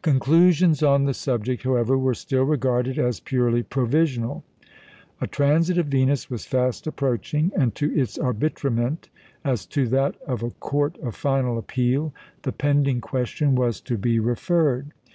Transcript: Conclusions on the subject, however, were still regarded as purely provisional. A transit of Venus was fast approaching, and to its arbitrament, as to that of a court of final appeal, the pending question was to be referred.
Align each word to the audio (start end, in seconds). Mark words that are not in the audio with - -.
Conclusions 0.00 0.82
on 0.82 1.04
the 1.04 1.12
subject, 1.12 1.64
however, 1.64 1.98
were 1.98 2.14
still 2.14 2.44
regarded 2.44 2.98
as 2.98 3.20
purely 3.20 3.62
provisional. 3.62 4.42
A 5.20 5.26
transit 5.26 5.76
of 5.76 5.88
Venus 5.88 6.30
was 6.30 6.46
fast 6.46 6.86
approaching, 6.86 7.52
and 7.54 7.74
to 7.74 7.94
its 7.94 8.16
arbitrament, 8.16 9.10
as 9.44 9.66
to 9.66 9.86
that 9.88 10.14
of 10.26 10.42
a 10.42 10.48
court 10.48 10.96
of 11.02 11.14
final 11.14 11.58
appeal, 11.58 12.14
the 12.40 12.52
pending 12.52 13.02
question 13.02 13.54
was 13.54 13.82
to 13.82 13.98
be 13.98 14.18
referred. 14.18 14.92